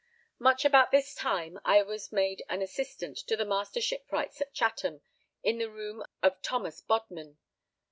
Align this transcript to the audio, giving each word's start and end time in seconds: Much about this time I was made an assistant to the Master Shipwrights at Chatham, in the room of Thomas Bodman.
Much 0.39 0.65
about 0.65 0.89
this 0.89 1.13
time 1.13 1.59
I 1.63 1.83
was 1.83 2.11
made 2.11 2.43
an 2.49 2.63
assistant 2.63 3.19
to 3.19 3.37
the 3.37 3.45
Master 3.45 3.79
Shipwrights 3.79 4.41
at 4.41 4.51
Chatham, 4.51 5.01
in 5.43 5.59
the 5.59 5.69
room 5.69 6.03
of 6.23 6.41
Thomas 6.41 6.81
Bodman. 6.81 7.37